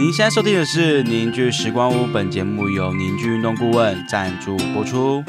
[0.00, 5.22] 您现在收听的是《凝聚时光屋》，本节目由凝聚运动顾问赞助播出。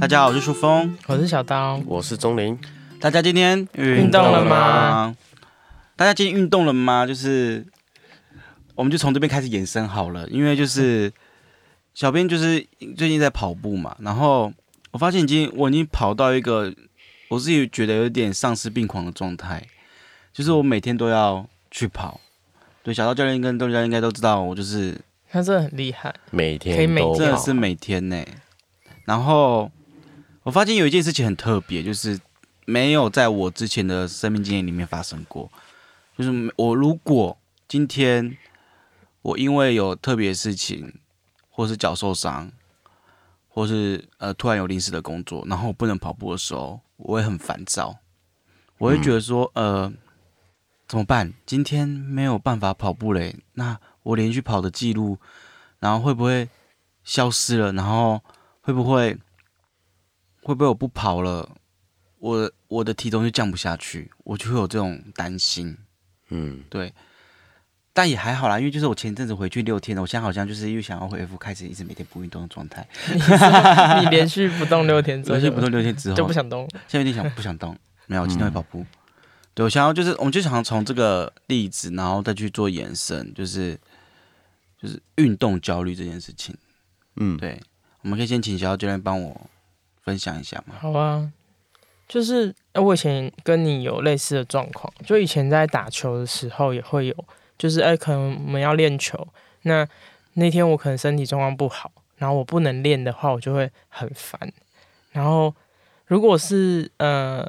[0.00, 2.56] 大家好，我是舒峰，我是小刀，我是钟林。
[3.00, 5.16] 大家今天运动了吗？
[5.96, 7.04] 大家今天运动了吗？
[7.04, 7.66] 就是，
[8.76, 11.12] 我们就从这边开始延伸好了，因为就是
[11.94, 12.64] 小编就是
[12.96, 14.52] 最近在跑步嘛，然后
[14.92, 16.72] 我发现已经我已经跑到一个
[17.30, 19.66] 我自己觉得有点丧失病狂的状态，
[20.38, 22.20] 就是我每天都要去跑。
[22.84, 24.96] 对，小道教练跟豆教练应该都知道，我就是
[25.28, 28.24] 他真的很厉害，每天可以每天真的是每天呢、
[29.04, 29.68] 然后
[30.44, 32.16] 我发现有一件事情很特别，就是
[32.66, 35.50] 没有在我之前的生命经验里面发生过。
[36.16, 38.38] 就是我如果今天
[39.22, 40.94] 我因为有特别事情，
[41.50, 42.48] 或是脚受伤，
[43.48, 47.98] 或是呃突然有临时的工作，然后我不能跑步的时候，我会很烦躁，
[48.78, 49.92] 我会觉得说，呃，
[50.88, 51.34] 怎么办？
[51.44, 55.18] 今天没有办法跑步嘞，那我连续跑的记录，
[55.80, 56.48] 然后会不会
[57.04, 57.72] 消失了？
[57.74, 58.22] 然后
[58.62, 59.18] 会不会
[60.42, 61.46] 会不会我不跑了，
[62.18, 65.76] 我我的体重就降不下去，我就会有这种担心。
[66.30, 66.94] 嗯，对，
[67.92, 72.88] 但也还好啦，因为就是我前阵子回去六天了，我现在好像就是又想要恢复开始一直每天不运动的状态，
[74.00, 78.86] 你连续不动六天之后 连续不动六天之后就不想动，现在有点想不想动，没有，我今天会跑步。
[79.58, 83.76] 对，我想要就是，我们就想要从这个例子，然后再去做延伸，就是
[84.80, 86.56] 就是运动焦虑这件事情。
[87.16, 87.60] 嗯，对，
[88.02, 89.50] 我们可以先请小教练帮我
[90.04, 90.76] 分享一下吗。
[90.78, 91.32] 好啊。
[92.06, 97.24] 就是呃我以前跟你有类似的状况，就以前在打球的时候也会有，
[97.58, 99.26] 就是哎、可能我们要练球，
[99.62, 99.84] 那
[100.34, 104.52] 那天我可能身体状况不好，然后我不能练的话，我就会很烦。
[105.10, 105.52] 然后
[106.06, 107.44] 如果是呃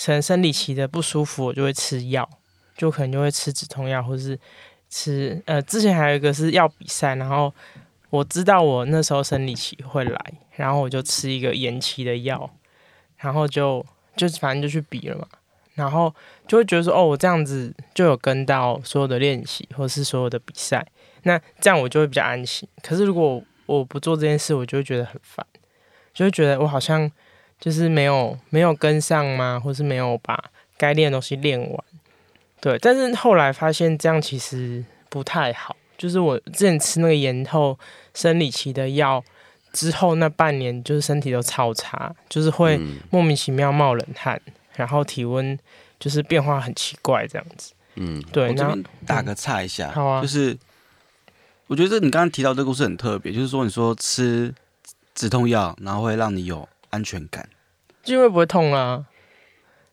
[0.00, 2.26] 生生理期的不舒服，我就会吃药，
[2.74, 4.38] 就可能就会吃止痛药，或是
[4.88, 7.52] 吃呃之前还有一个是要比赛，然后
[8.08, 10.18] 我知道我那时候生理期会来，
[10.52, 12.50] 然后我就吃一个延期的药，
[13.18, 13.84] 然后就
[14.16, 15.28] 就反正就去比了嘛，
[15.74, 16.14] 然后
[16.48, 20.86] 就会觉得说哦，我这样子就有跟到所有的练习或是所有的比赛，
[21.24, 22.66] 那这样我就会比较安心。
[22.82, 25.46] 可是如果我不做这件事，我就会觉得很烦，
[26.14, 27.12] 就会觉得我好像
[27.60, 30.42] 就是没有没有跟上吗，或是没有把
[30.78, 31.84] 该练的东西练完。
[32.60, 37.78] 对，但是后来发现这样其实不太好，就是我之前吃那个延后
[38.14, 39.22] 生理期的药
[39.72, 44.40] 之后，那半年就是身体都超差，就是会嗯莫名其妙冒冷汗，
[44.74, 45.58] 然后体温
[45.98, 47.72] 就是变化很奇怪这样子。
[47.94, 50.56] 嗯，对，那边打个岔一下，好啊就是
[51.66, 54.54] 我觉得你刚刚提到这个故事很特别，就是说你说吃
[55.14, 57.48] 止痛药，然后会让你有安全感，
[58.02, 59.06] 就因为不会痛啊。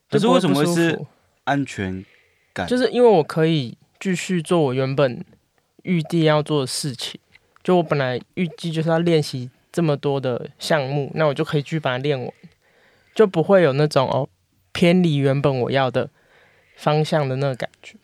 [0.10, 1.00] 可是为什么会是
[1.44, 2.06] 安全
[2.54, 2.68] 感？
[2.68, 5.24] 就是因为我可以继续做我原本
[5.84, 7.20] 预定要做的事情，
[7.64, 12.34] 就我本来预计就是要练习这么多的项目，那我就可以继续把它练完，
[13.14, 14.30] 就不会有那种哦
[14.72, 16.10] 偏离原本我要的
[16.76, 17.96] 方向的那个感觉。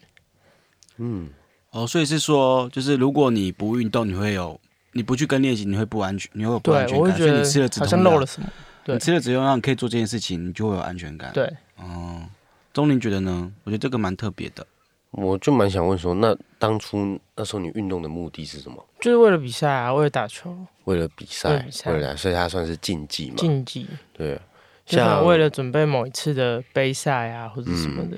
[0.97, 1.29] 嗯，
[1.71, 4.59] 哦，所以是说，就是如果你不运动，你会有
[4.91, 6.99] 你不去跟练习，你会不安全，你会有不安，全感。
[6.99, 8.47] 我会觉所以你吃了止得好像漏了什么。
[8.83, 12.27] 对你吃了止痛药，你可以做这件事情，你就会有安全感。，对，嗯，
[12.73, 13.51] 钟林觉得呢？
[13.63, 14.65] 我觉得这个蛮特别的。
[15.11, 18.83] 我就蛮想问说，那当初那时候你运动的目的是什么？
[18.99, 23.35] 就是为了比赛啊，为了打球为了比为赛了比，赛为了所以它算是竞技嘛？
[23.37, 24.39] 竞技，对，
[24.87, 28.17] 像为了准备某一次的杯赛啊，或者什么的。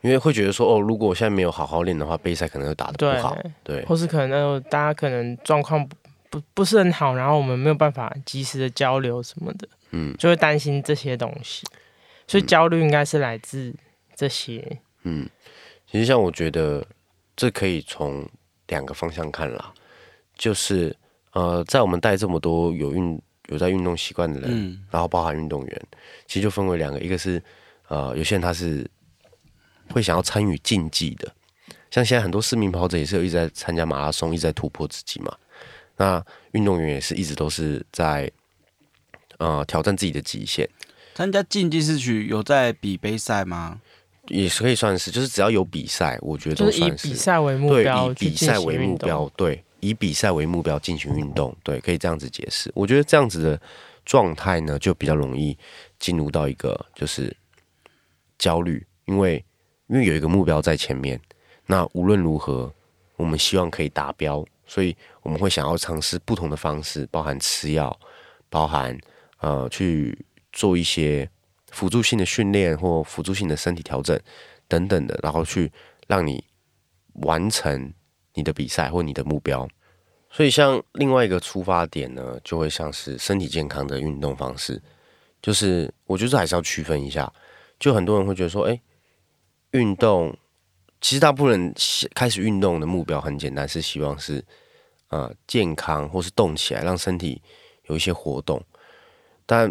[0.00, 3.36] 因为会觉得说，哦，如果我现在没有好好练的话，杯赛可能会打得不好。
[3.62, 5.88] 对，或是可能呃大家可能状况
[6.32, 10.16] 不不不是很好，然后我们没有办法及时的交流什么的，嗯。
[10.18, 11.62] 就会担心这些东西，
[12.26, 13.74] 所以焦虑应该是来自
[14.16, 14.78] 这些。
[15.02, 15.28] 嗯，
[15.86, 16.86] 其实像我觉得
[17.36, 18.26] 这可以从
[18.68, 19.74] 两个方向看啦，
[20.34, 20.96] 就是
[21.32, 25.82] 呃，在我们带这么多有运有在运动习惯的人，嗯，然后包含运动员，
[26.26, 27.42] 其实就分为两个，一个是
[27.88, 28.88] 呃，有些人他是
[29.90, 31.30] 会想要参与竞技的，
[31.90, 35.36] 像现在很多市民跑者也是有一直在参加马拉松，一直在突破自己嘛。
[36.02, 36.20] 那
[36.50, 38.28] 运动员也是一直都是在
[39.38, 40.68] 呃挑战自己的极限，
[41.14, 43.80] 参加竞技是去有在比杯赛吗？
[44.26, 52.68] 也是可以算是，就是只要有比赛，我觉得就是以都算是比赛为目对，标比赛为目标，对，以比赛为目标进行运动，对，可以这样子解释。
[52.74, 53.60] 我觉得这样子的
[54.04, 55.56] 状态呢，就比较容易
[56.00, 57.32] 进入到一个就是
[58.38, 59.44] 焦虑，因为
[59.86, 61.20] 因为有一个目标在前面，
[61.66, 62.74] 那无论如何，
[63.14, 67.94] 我们希望可以达标，所以我们会想要尝试不同的方式，包含吃药，
[68.48, 68.98] 包含
[69.40, 71.28] 呃去做一些
[71.70, 74.18] 辅助性的训练或辅助性的身体调整
[74.68, 75.70] 等等的，然后去
[76.06, 76.42] 让你
[77.16, 77.92] 完成
[78.32, 79.68] 你的比赛或你的目标。
[80.30, 84.80] 所以，像另外一个出发点呢，就会像是身体健康的运动方式，
[85.42, 87.30] 就是我觉得还是要区分一下。
[87.78, 88.80] 就很多人会觉得说，哎，
[89.72, 90.34] 运动
[91.02, 91.74] 其实大部分人
[92.14, 94.42] 开始运动的目标很简单，是希望是
[95.12, 97.42] 呃健康或是动起来，让身体
[97.84, 98.62] 有一些活动。
[99.44, 99.70] 但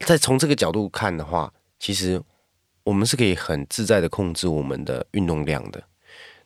[0.00, 1.50] 在从这个角度看的话，
[1.80, 2.20] 其实
[2.82, 5.82] 我们是可以很自在的控制我们的运动量的。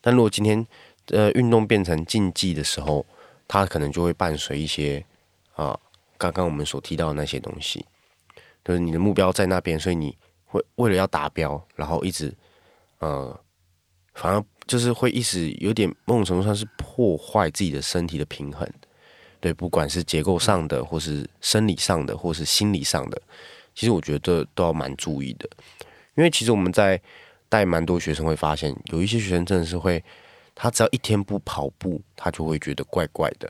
[0.01, 0.65] 但如果今天
[1.07, 3.05] 呃运动变成竞技的时候，
[3.49, 5.05] 它可能就会伴随一些
[5.55, 5.77] 啊，
[6.17, 7.85] 刚刚我们所提到的那些东西，
[8.65, 12.33] 就是你的目标在那边，所以你会为了要达标，然后一直
[13.01, 13.39] 呃，
[14.15, 18.69] 反而就是会一直有点某种程度上是破坏自己的身体的平衡，
[19.41, 23.21] 对，不管是结构上的，或是生理上的，或是心理上的，
[23.75, 25.49] 其实我觉得都要蛮注意的，
[26.15, 27.01] 因为其实我们在
[27.49, 30.05] 带蛮多学生会发现，有一些学生真的是会。
[30.61, 33.49] 他只要一天不跑步，他就会觉得怪怪的。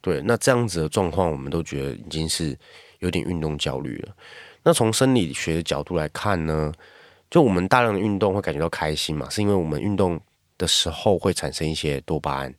[0.00, 2.58] 对，那这样子的状况，我们都觉得已经是
[2.98, 4.12] 有点运动焦虑了。
[4.64, 6.72] 那从生理学的角度来看呢，
[7.30, 10.20] 就我们大量的运动会感觉到开心嘛，是因为我们运动
[10.58, 12.54] 的时候会产生一些多巴胺。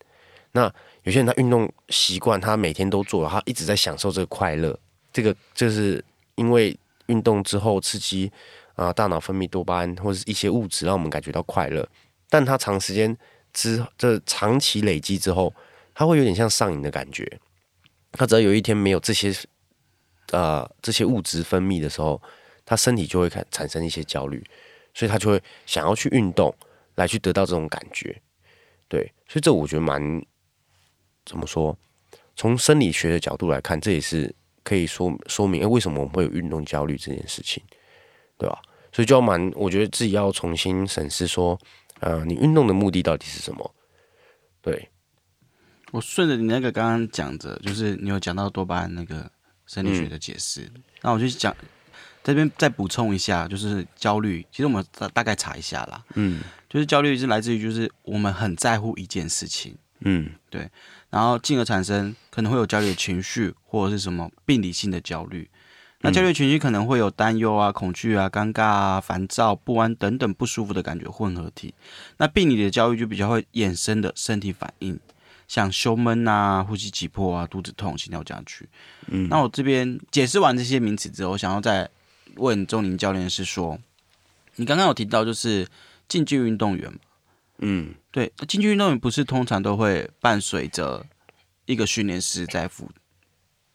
[0.51, 0.71] 那
[1.03, 4.77] 有些人他运动习惯，他每天都做，他一直在享受这个快乐。
[5.11, 6.03] 这个就是
[6.35, 8.31] 因为运动之后刺激
[8.75, 11.87] 啊，大脑分泌多巴胺或者一些物质，让我们感觉到快乐。
[12.29, 13.15] 但他长时间
[13.51, 15.53] 之这长期累积之后，
[15.93, 17.39] 他会有点像上瘾的感觉。
[18.11, 19.33] 他只要有一天没有这些
[20.31, 22.21] 呃这些物质分泌的时候，
[22.63, 24.43] 他身体就会产产生一些焦虑，
[24.93, 26.55] 所以他就会想要去运动
[26.95, 28.21] 来去得到这种感觉。
[28.87, 30.01] 对，所以这我觉得蛮
[31.25, 31.77] 怎么说？
[32.35, 37.63] 从生理学的角度来看，这也是可以说说明，哎，为什么我们会有运动焦虑这件事情，
[38.37, 38.61] 对吧？
[38.91, 41.59] 所以就要蛮，我觉得自己要重新审视说。
[41.99, 43.75] 呃，你运动的目的到底是什么？
[44.61, 44.89] 对，
[45.91, 49.31] 我顺着你那个刚刚讲着，就是你有讲到多巴胺那个
[49.67, 50.69] 生理学的解释，
[51.01, 51.55] 那我就讲
[52.23, 54.45] 这边再补充一下，就是焦虑。
[54.51, 60.69] 其实我们大大概查一下啦，嗯，就是焦虑是来自于就是我们很在乎一件事情，嗯，对，
[61.09, 65.49] 然后进而产生可能会有焦虑的情绪或者是什么病理性的焦虑。
[66.05, 71.73] 那焦虑情绪可能会有担忧啊、恐惧啊、尴尬啊、烦躁、不安等等不舒服的感觉混合体。
[72.17, 74.99] 那病理的焦虑就比较会衍生的身体反应，
[75.47, 78.67] 像胸闷啊、呼吸急迫啊、肚子痛、心跳加剧。
[79.07, 81.89] 嗯，那我这边解释完这些名词之后，我想要再
[82.35, 83.79] 问钟林教练是说，
[84.55, 85.67] 你刚刚有提到就是
[86.07, 86.99] 竞技运动员嘛？
[87.59, 91.05] 嗯，对，竞技运动员不是通常都会伴随着
[91.65, 92.89] 一个训练师在辅。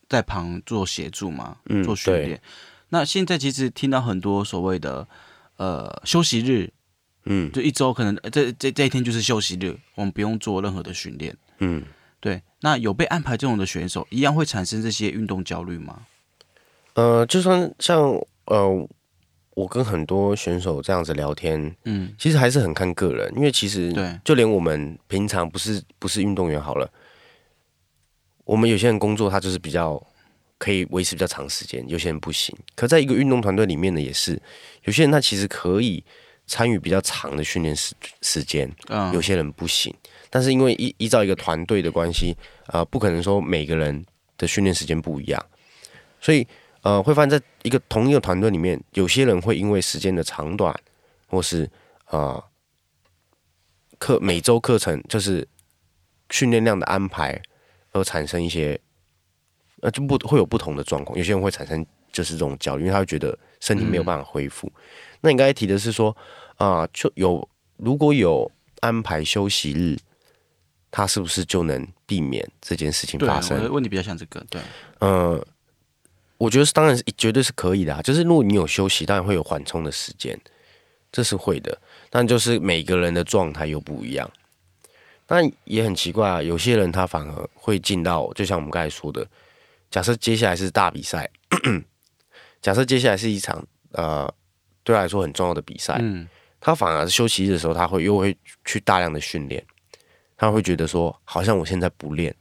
[0.08, 2.40] 在旁做协助嘛，做训练。
[2.88, 5.06] 那现在其实听到很多所谓的
[5.58, 6.72] 呃休息日，
[7.24, 11.36] 嗯，就一周可能这这这一天就是休息日，我们不用做任何的训练。
[11.58, 11.84] 嗯，
[12.20, 12.40] 对。
[12.60, 16.06] 那有被安排这种的选手，一样会产生这些运动焦虑吗？
[16.94, 18.88] 呃，就算像呃，
[19.54, 26.90] 我跟很多选手这样子聊天，嗯，其实还是很看个人，因为其实对，就连我们平常不是不是运动员好了。
[28.44, 30.02] 我们有些人工作，他就是比较
[30.56, 32.56] 可以维持比较长时间，有些人不行。
[32.74, 34.40] 可在一个运动团队里面呢，也是
[34.84, 36.02] 有些人他其实可以
[36.46, 39.94] 参与比较长的训练时时间，嗯有些人不行。
[40.30, 42.34] 但是因为依依照一个团队的关系，
[42.68, 44.04] 呃，不可能说每个人
[44.38, 45.44] 的训练时间不一样，
[46.20, 46.46] 所以
[46.82, 50.74] 呃，会发现在一个同一个团队里面，有些人会因为时间的长短，
[51.26, 51.70] 或是
[52.10, 52.42] 呃
[53.98, 55.46] 课每周课程就是
[56.30, 57.40] 训练量的安排。
[57.92, 58.78] 而产生一些，
[59.80, 61.16] 呃，就不会有不同的状况。
[61.16, 64.70] 有些人会产生就是这种焦虑，因为他会觉得身体没有办法恢复。
[65.22, 66.14] 那你刚才提的是说，
[66.56, 68.48] 啊，就有如果有
[68.80, 69.96] 安排休息日，
[70.90, 73.72] 他是不是就能避免这件事情发生？
[73.72, 74.60] 问题比较像这个，对，
[74.98, 75.44] 呃，
[76.38, 78.00] 我觉得是，当然是绝对是可以的啊。
[78.00, 80.40] 就是如果你有休息，当然会有缓冲的时间，
[81.12, 81.78] 这是会的。
[82.08, 84.30] 但就是每个人的状态又不一样。
[85.26, 89.28] 那也很奇怪啊，有些人他反而会进到，就像我们刚才说的，
[89.90, 91.28] 假设接下来是大比赛，
[92.62, 94.32] 假设接下来是一场呃
[94.82, 96.26] 对他来说很重要的比赛，嗯，
[96.60, 99.62] 他反而是休息日的时候，他会又会去大量的训练，
[100.34, 102.34] 他会觉得说，好像我现在不练，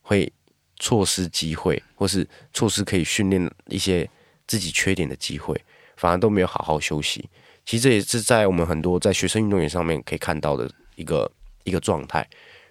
[0.00, 0.32] 会
[0.80, 4.10] 错失机会，或是错失可以训练一些
[4.48, 5.54] 自己缺点的机会，
[5.96, 7.28] 反而都没有好好休息。
[7.64, 11.30] 其实这也是在我们很多在学生运动员上面可以看到的一个。
[11.64, 12.26] 一个状态，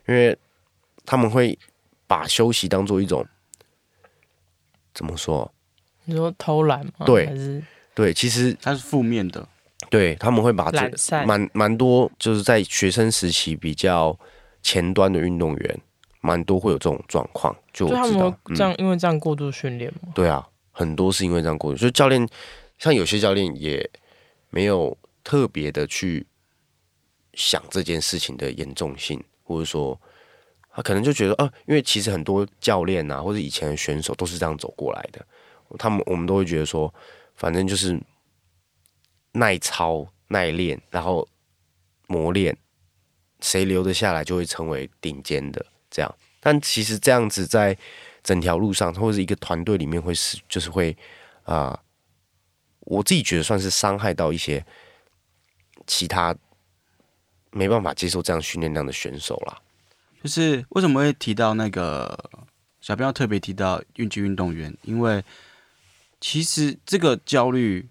[0.07, 0.35] 因为
[1.05, 1.57] 他们会
[2.07, 3.23] 把休息当做一种
[4.95, 5.49] 怎么说？
[6.05, 7.05] 你说偷懒吗？
[7.05, 7.29] 对，
[7.93, 9.47] 对，其实它是负面的。
[9.91, 14.19] 对他们会把这懒散蛮蛮多，就是在学生时期比较
[14.63, 15.79] 前端的运动员，
[16.19, 17.55] 蛮多会有这种状况。
[17.79, 20.11] 就就他们我知道，这样，因为这样过度训练嘛。
[20.13, 22.27] 对啊，很多是因为这样过度，所以教练，
[22.77, 23.89] 像有些教练也
[24.49, 26.27] 没有特别的去
[27.33, 29.99] 想这件事情的严重性，或者说
[30.71, 35.25] 他可能就觉得，啊，因为其实很多教练啊，或者以前的选手都是这样走过来的。
[35.77, 36.93] 他们我们都会觉得说，
[37.35, 37.99] 反正就是
[39.33, 41.27] 耐操、耐练，然后
[42.07, 42.57] 磨练，
[43.39, 46.15] 谁留得下来就会成为顶尖的这样。
[46.39, 47.77] 但其实这样子在
[48.23, 50.95] 整条路上，或者是一个团队里面会是就是会
[51.43, 51.79] 啊、
[52.81, 54.63] 我自己觉得算是伤害到一些
[55.87, 56.35] 其他
[57.51, 59.59] 没办法接受这样训练量的选手啦。
[60.21, 62.29] 就是为什么会提到那个
[62.81, 64.75] 小编要特别提到运击运动员？
[64.83, 65.23] 因为
[66.21, 67.89] 其实这个焦虑，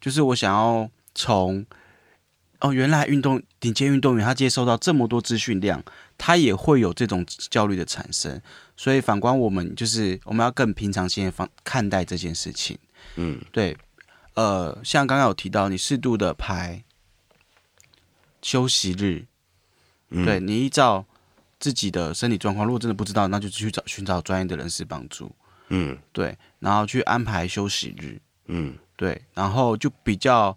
[0.00, 1.64] 就是我想要从
[2.60, 5.82] 哦，原来运动顶尖运动员他接收到这么多资讯量，
[6.16, 8.40] 他也会有这种焦虑的产生。
[8.76, 12.78] 所以反观我们，就是我们要更平常心的方看待这件事情。
[13.16, 13.76] 嗯，对，
[14.34, 16.82] 呃，像刚刚有提到，你适度的排
[18.42, 19.26] 休息日，
[20.10, 21.04] 嗯对你依照
[21.58, 25.30] 自己的身体状况，如果真的不知道，那就去找寻找专业的人士帮助。
[25.68, 30.56] 嗯对，然后去安排休息日，嗯对，然后就比较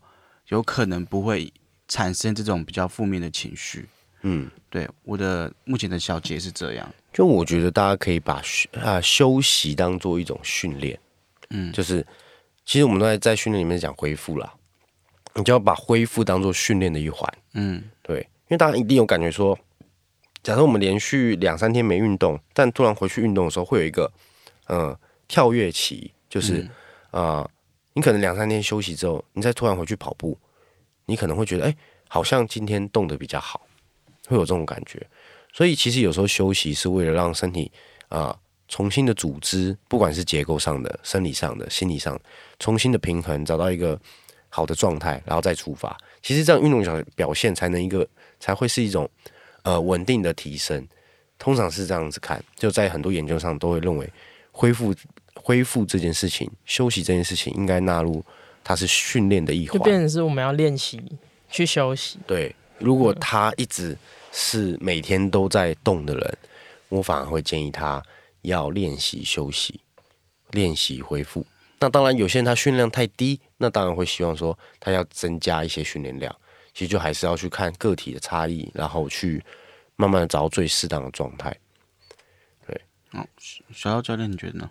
[0.50, 1.52] 有可能不会
[1.90, 3.86] 产生这种比较负面的情绪。
[4.22, 6.90] 嗯，对，我的目前的小结是这样。
[7.12, 11.00] 就我觉得大家可以把休啊休息当做一种训练，
[11.50, 12.06] 嗯，就是
[12.66, 14.54] 其实我们都在在训练里面讲恢复啦，
[15.36, 17.34] 你就要把恢复当做训练的一环。
[17.54, 19.58] 嗯对，因为大家一定有感觉说，
[20.44, 24.12] 假设我们连续两三天没运动，但突然回去运动的时候，会有一个
[24.68, 26.70] 呃跳跃期，就是
[27.12, 27.50] 呃
[27.94, 30.38] 你可能两三天休息之后，你再突然回去跑步，
[31.10, 31.76] 你可能会觉得，哎、
[32.08, 33.66] 好像今天动得比较好，
[34.28, 35.06] 会有这种感觉。
[35.52, 37.72] 所以其实有时候休息是为了让身体
[38.08, 38.38] 啊、
[38.68, 42.20] 重新的组织，不管是结构上的、生理上的、心理上，
[42.60, 44.00] 重新的平衡，找到一个
[44.48, 45.98] 好的状态，然后再出发。
[46.22, 48.08] 其实这样运动表表现才能一个
[48.40, 49.10] 才会是一种
[49.64, 50.88] 呃稳定的提升。
[51.40, 54.08] 通常是这样子看，就在很多研究上都会认为
[54.52, 54.94] 恢复
[55.36, 58.24] 恢复这件事情、休息这件事情应该纳入
[58.70, 59.84] 它是训练的一环就。
[59.84, 61.02] 变成是我们要练习
[61.50, 62.20] 去休息。
[62.28, 63.98] 对，如果他一直
[64.32, 66.38] 是每天都在动的人，
[66.88, 68.00] 我反而会建议他
[68.44, 69.82] 要练习休息，
[70.52, 71.44] 练习恢复。
[71.80, 76.36] 那当然，有些人他训练量太低，那当然会希望说他要增加一些训练量。
[76.76, 79.44] 其实就还是要去看个体的差异，然后去
[79.96, 81.58] 慢慢的找到最适当的状态。
[82.68, 82.82] 对，
[83.14, 83.28] 嗯
[83.74, 84.70] 小姚教练，你觉得呢？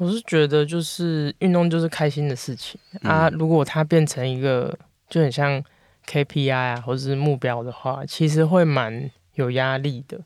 [0.00, 4.74] 我是觉得就是运动就是开心的事情、啊，如果它变成一个
[5.10, 5.62] 就很像
[6.06, 10.18] KPI 啊或者是目标的话，其实会蛮有压力的，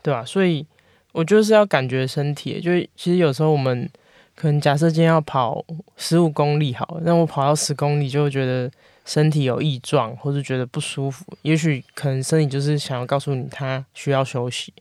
[0.00, 0.24] 对吧？
[0.24, 0.64] 所以
[1.10, 3.90] 我就是要感觉身体，就是其实有时候我们
[4.36, 5.64] 可能假设今天要跑
[5.96, 8.70] 十五公里好了，那我跑到十公里就会觉得
[9.04, 14.72] 身体有异状，或是觉得不舒服，也许可能身体就是想要告诉你它需要休息，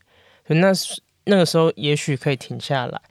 [0.45, 0.71] 所以那
[1.23, 3.01] 那个时候也许可以停下来。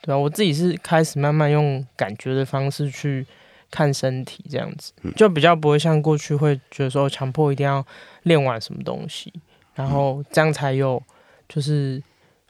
[0.00, 3.26] 对啊，我自己是开始慢慢用感觉的方式去
[3.70, 7.84] 看身体，这样子就比较不会像过去会觉得说强迫一定要
[8.22, 9.32] 练完什么东西，
[9.74, 11.02] 然后这样才有
[11.48, 12.02] 就是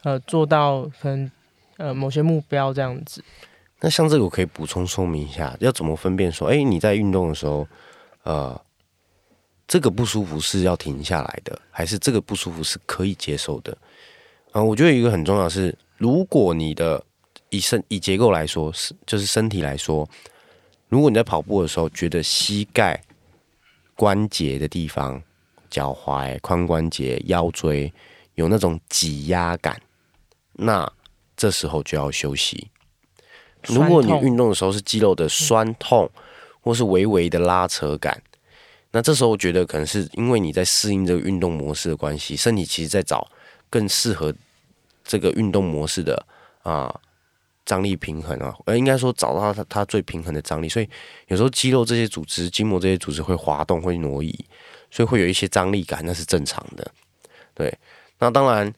[0.03, 1.31] 呃做到可能
[1.77, 3.23] 呃某些目标这样子。
[3.81, 7.65] 那像这个，我可以补充说明一下，要怎么分辨说，哎、你在运动的时候，
[8.23, 8.61] 呃，
[9.65, 13.77] 这个不舒服是要停下来的，还是这个不舒服是可以接受的？
[14.51, 17.01] 啊、我觉得一个很重要的是，如果你的
[17.49, 20.07] 以身以结构来说，是就是身体来说，
[20.87, 23.01] 如果你在跑步的时候觉得膝盖
[23.95, 25.21] 关节的地方、
[25.69, 27.91] 脚踝、髋关节、腰椎
[28.35, 29.81] 有那种挤压感，
[30.53, 30.91] 那
[31.35, 32.69] 这时候就要休息。
[33.63, 36.09] 如果你运动的时候是肌肉的酸痛，
[36.61, 38.21] 或是微微的拉扯感，
[38.91, 43.29] 那这时候我觉得可能是因为你在适应这个运动模式的关系，身体其实在找
[43.69, 44.33] 更适合
[45.03, 46.25] 这个运动模式的
[46.63, 46.93] 啊、
[47.69, 50.89] 张力平衡啊，呃，应该说找到它它最平衡的张力，所以
[51.27, 54.33] 有时候肌肉这些组织、筋膜这些组织会滑动、会挪移，
[54.89, 56.91] 所以会有一些张力感，那是正常的。
[57.53, 57.71] 对，
[58.17, 58.73] 那当然。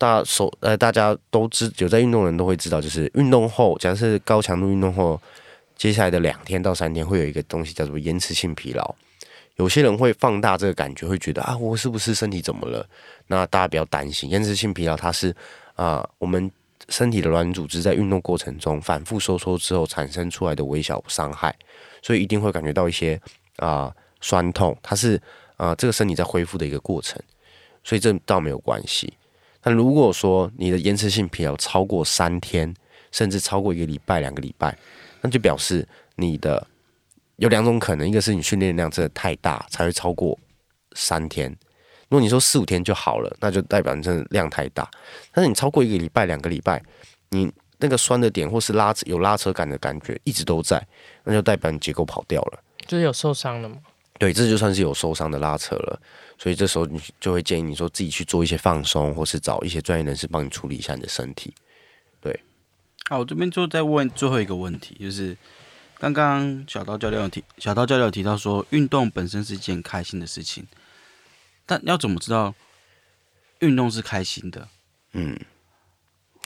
[0.00, 5.20] 大手呃，大家都知有在运动的人都会知道，就是运动后，假设高强度运动后，
[5.76, 8.94] 接下来的两天到三天会有一个东西叫做延迟性疲劳。
[9.56, 12.88] 有些人会放大这个感觉，会觉得啊，我是不是身体怎么了？
[13.26, 15.36] 那大家不要担心，延迟性疲劳它是
[15.74, 16.50] 啊、我们
[16.90, 21.54] 身体的软组织在运动过程中反复收缩之后产生出来的微小伤害，
[22.02, 23.18] 所以一定会感觉到一些
[23.56, 25.18] 啊、酸痛，它是
[25.56, 27.18] 呃这个身体在恢复的一个过程，
[27.82, 29.14] 所以这倒没有关系。
[29.62, 32.74] 但如果说你的延迟性疲劳超过三天，
[33.12, 34.76] 甚至超过一个礼拜、两个礼拜，
[35.20, 36.66] 那就表示你的
[37.36, 40.38] 有两种可能，一个是你训练量真的太大，才会超过
[40.94, 41.56] 三天。
[42.10, 44.86] 如果你说四五天就好了，那就代表你真的量太大。
[45.32, 46.82] 但是你超过一个礼拜、两个礼拜，
[47.30, 50.86] 你那个酸的点或是拉扯有拉扯感的感觉一直都在，
[51.24, 52.62] 那就代表你结构跑掉了。
[52.86, 53.76] 就是有受伤了吗。
[54.18, 55.98] 对，这就算是有受伤的拉扯了。
[56.36, 61.54] 所以这时候你就会建议你说自己去做一些放松，或是找一些专业人士帮你处理一下你的身体。
[62.20, 62.38] 对
[63.08, 65.36] 好，我这边就再问最后一个问题，就是
[65.98, 70.66] 刚刚小刀教练有提，小刀教练有提到说，运动本身是一件开心的事情，
[71.70, 72.52] 但要怎么知道
[73.60, 74.66] 运动是开心的？
[75.12, 75.38] 嗯，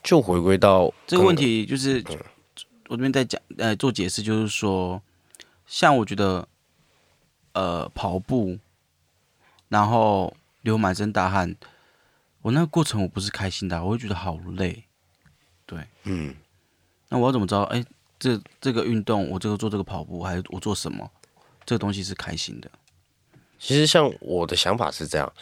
[0.03, 2.05] 就回归到这个问题，就是
[2.89, 5.01] 我这边在讲，呃，做解释，就是说，
[5.67, 6.47] 像我觉得，
[7.55, 8.59] 呃，跑步，
[9.71, 11.57] 然后流满身大汗，
[12.43, 14.85] 我那个过程我不是开心的，我会觉得好累。
[15.65, 16.37] 对，嗯，
[17.09, 17.63] 那我要怎么知道？
[17.63, 17.83] 哎，
[18.19, 21.11] 这这个运动，我这个做这个跑步，还是我做什么，
[21.65, 22.71] 这个东西是开心的？
[23.59, 25.33] 其实像我的想法是这样，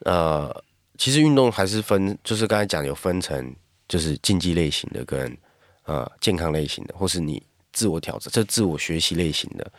[0.00, 0.64] 呃，
[0.98, 3.54] 其实运动还是分，就是刚才讲有分成，
[3.88, 5.36] 就是竞技类型的跟
[5.84, 7.42] 呃健康类型的，或是你
[7.72, 9.72] 自我挑战，这自我学习类型的。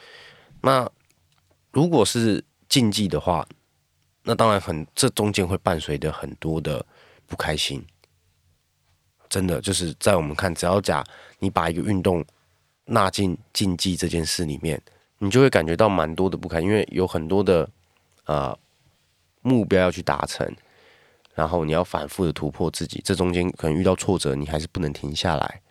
[0.62, 0.90] 那
[1.72, 3.48] 如果是竞技的话，
[4.24, 6.84] 那当然很，这中间会伴随着很多的
[7.28, 7.86] 不开心。
[9.30, 11.06] 真的就是在我们看，只要讲
[11.40, 12.24] 你把一个运动
[12.86, 14.82] 纳进竞技这件事里面，
[15.24, 17.70] 你就会感觉到蛮多的不开心，因为有很多的
[18.26, 18.58] 呃
[19.42, 20.54] 目标要去达成，
[21.34, 25.62] 然后你要反复的突破自己，这中间可能遇到挫折，你还是不能停下来。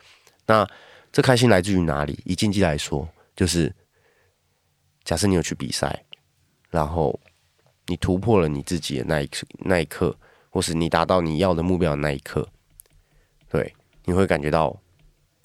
[0.47, 0.66] 那
[1.12, 2.18] 这开心来自于哪里？
[2.25, 3.06] 以竞技来说，
[3.37, 3.71] 就是
[5.04, 6.02] 假设你有去比赛，
[6.71, 7.21] 然后
[7.88, 10.17] 你突破了你自己的那一，那一刻，
[10.49, 12.49] 或是你达到你要的目标的那一刻。
[13.50, 13.75] 对，
[14.06, 14.80] 你会感觉到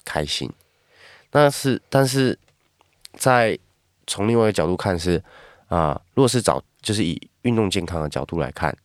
[0.02, 0.50] 开心，
[1.28, 2.38] 但是，但是
[3.12, 3.58] 在
[4.08, 5.22] 从另外一个角度看是
[5.68, 8.76] 啊，如果是找就是以运动健康的角度来看，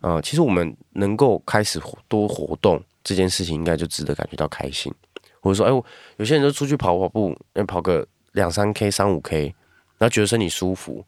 [0.00, 4.92] 呃，其实我们能够开始多活动这件事情，应该就值得感觉到开心。
[5.40, 7.32] 或者说，哎，我有些人就出去跑跑步，
[7.68, 9.54] 跑个两三 K、三五 K，
[9.98, 11.04] 然后觉得身体舒服，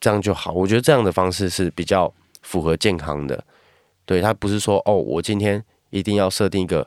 [0.00, 0.50] 这样就好。
[0.50, 3.44] 我觉得这样的方式是比较符合健康的。
[4.04, 5.64] 对他不是说哦，我今天。
[5.90, 6.84] 一定要设定一个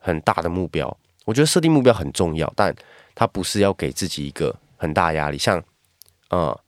[0.00, 2.74] 很大的目标，我觉得设定目标很重要，但
[3.14, 5.38] 它不是要给自己一个很大压力。
[5.38, 5.62] 像，
[6.30, 6.58] 呃，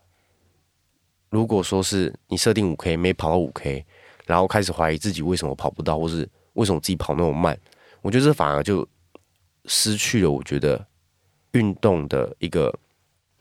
[1.31, 3.85] 如果说是你设定五 K 没跑到五 K，
[4.27, 7.59] 然后开始怀疑自己为什么跑不到，或是为什么自己跑那么慢，
[8.03, 8.87] 我觉得这反而就
[9.67, 10.87] 失去了我觉得
[11.53, 12.75] 运动的一个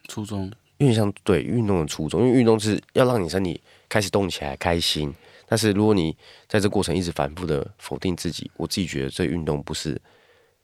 [0.06, 0.44] 初衷，
[0.78, 5.14] 有点像对运动的初衷，因为运动是要让你身体开始动起来，开心。
[5.50, 6.14] 但是如果你
[6.46, 10.00] 在这过程一直反复的否定自己，我自己觉得这运动不是，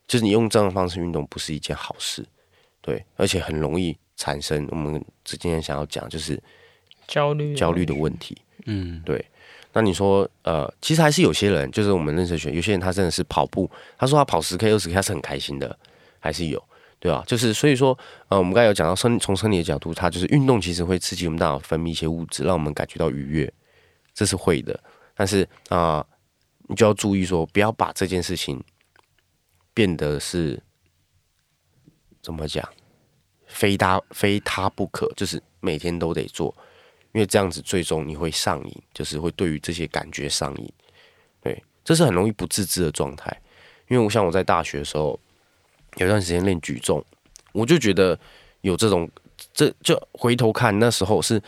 [0.07, 2.23] 就是你用这样的方式运动不是一件好事，
[2.85, 6.39] 对，而且很容易产生我们今天想要讲就是
[7.07, 9.25] 焦虑焦虑的问题，嗯，对。
[9.73, 13.67] 那你说呃，其实还是有些人，就是我们认识学有些人他真的是跑步，
[13.97, 15.75] 他说他跑十 K 二十 K 他是很开心的，
[16.19, 16.63] 还是有，
[16.99, 17.23] 对吧？
[17.25, 23.51] 就是所以说呃，我们刚才有讲到生从生理的角度，它就是运动其实会刺激我们大脑分泌一些物质，让我们感觉到愉悦。
[24.13, 24.79] 这是会的，
[25.15, 26.05] 但是啊，
[26.69, 28.63] 你就要注意说，不要把这件事情
[29.73, 30.61] 变得是
[32.25, 32.67] 怎么讲，
[33.45, 36.51] 非他非他不可，就是每天都得做，
[37.13, 40.73] 因为这样子最终你会上瘾，就是会对于这些感觉上瘾。
[41.39, 43.31] 对，这是很容易不自知的状态。
[43.89, 45.19] 因为我像我在大学的时候，
[45.97, 47.05] 有段时间练举重，
[47.53, 48.19] 我就觉得
[48.61, 49.07] 有这种，
[49.53, 51.39] 这就回头看那时候是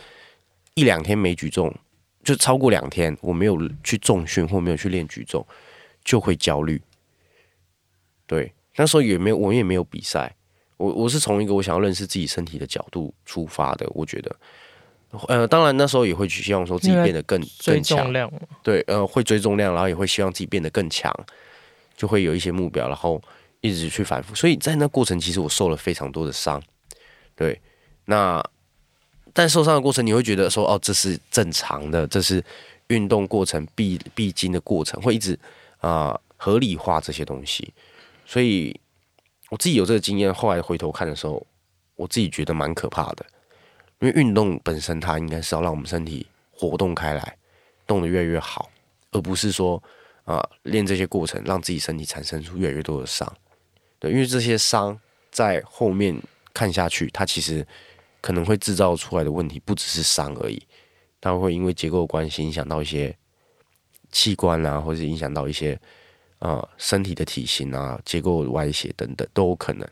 [0.74, 1.74] 一两天没举重。
[2.22, 5.44] 就超过两天，我没有去重训或没有去练举重，
[6.04, 6.80] 就会焦虑。
[8.26, 10.36] 对，那时候也没有，我也没有比赛。
[10.78, 13.86] 我我是从一个我想要认识自己身体的角度出发的。
[13.90, 14.36] 我觉得，
[15.28, 18.10] 呃，当然那时候也会去希望说自己变得更更强。
[18.62, 21.14] 对，呃，会追重量，然后也会希望自己变得更强，
[21.94, 23.20] 就会有一些目标，然后
[23.60, 24.34] 一直去反复。
[24.34, 26.62] 所以在那过程，其实我受了非常多的伤。
[27.36, 27.60] 对，
[28.06, 28.42] 那。
[29.34, 32.42] 但受伤的过程，你会觉得说，哦，这是正常的，这是
[32.88, 35.38] 运动过程必必经的过程，会一直
[35.78, 37.72] 啊合理化这些东西。
[38.26, 38.74] 所以
[39.50, 41.46] 我自己有这个经验，后来回头看的时候，
[41.96, 43.24] 我自己觉得蛮可怕的。
[44.00, 47.36] 因为运动本身，它应该是要让我们身体活动开来，
[47.86, 48.70] 动得越来越好，
[49.12, 49.82] 而不是说
[50.24, 53.32] 啊练这些过程让自己身体产生出越来越多的伤。
[53.98, 54.98] 对，因为这些伤
[55.30, 56.20] 在后面
[56.52, 57.66] 看下去，它其实。
[58.20, 60.60] 可能会制造出来的问题不只是伤而已，
[61.20, 63.16] 它会因为结构关系影响到一些
[64.10, 65.80] 器官啊，或者影响到一些
[66.38, 69.88] 呃身体的体型啊、结构歪斜等等都有可能。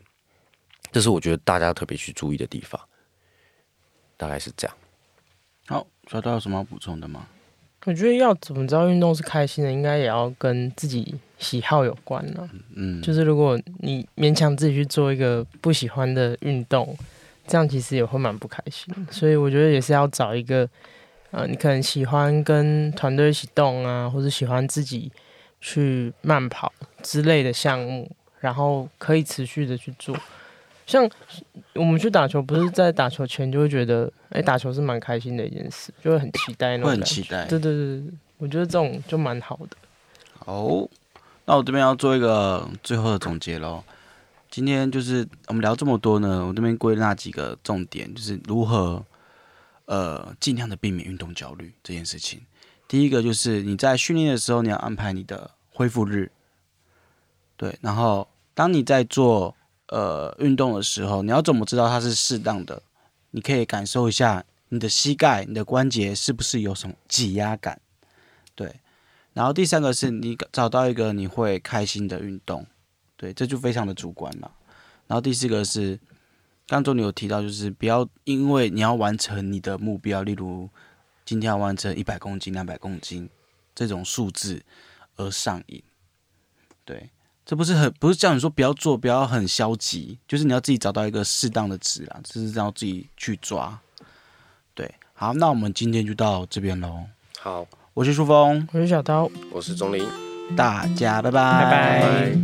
[0.91, 2.79] 这是我觉得大家特别去注意的地方，
[4.15, 4.77] 大概是这样。
[5.67, 7.27] 好，小到有什么要补充的吗？
[7.85, 12.49] 我觉得要怎么知道运动是开心的，应该也要跟自己喜好有关呢。
[12.75, 16.97] 嗯，就是如果你勉强自己去做一个不喜欢的运动，
[17.45, 18.93] 这样其实也会蛮不开心。
[19.09, 20.67] 所以我觉得也是要找一个，
[21.31, 25.09] 呃，你可能喜欢跟团队一起动啊，或者喜欢自己
[25.59, 30.15] 去慢跑之类的项目，然后可以持续的去做。
[30.85, 31.09] 像
[31.73, 37.45] 我们去打球，不是在打球前就会觉得，哎，打球是蛮开心的一件事，就会很期待那种会很期待。
[37.45, 39.75] 对对对对，我觉得这种就蛮好的。
[40.45, 40.87] 哦，
[41.43, 43.83] 那我这边要做一个最后的总结喽。
[44.49, 49.05] 今天就是我们聊这么多呢，我这边归纳几个重点，就是如何
[49.87, 52.39] 呃尽量的避免运动焦虑这件事情。
[52.87, 56.31] 第一个就是你在训练的时候，你要安排你的恢复日，
[57.55, 59.55] 对，然后当你在做
[59.87, 62.81] 呃运动的时候，你要怎么知道它是适当的？
[63.31, 67.79] 你可以感受一下你的膝盖、你的关节是不是有什么挤压感，
[68.55, 68.73] 对。
[69.33, 72.65] 然后第三个是你找到一个你会开心的运动，
[73.15, 74.49] 对，这就非常的主观了。
[75.05, 75.99] 然后第四个是，
[76.65, 80.67] 刚中你有提到，就是不要因为你要完成你的目标，例如
[81.27, 83.29] 今天要完成一百公斤、两百公斤
[83.75, 84.63] 这种数字
[85.17, 85.83] 而上瘾。
[86.85, 87.09] 对，
[87.45, 93.77] 这不是很不是叫你说不要做，不要很消极，就是你要自己找到一个适当的值啊，这是要自己去抓。
[94.73, 97.03] 对，好，那我们今天就到这边喽。
[97.39, 98.65] 好，我是舒峰。
[98.71, 99.29] 我是小刀。
[99.51, 100.07] 我是钟林。
[100.55, 102.35] 大家拜拜拜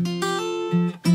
[1.03, 1.12] 拜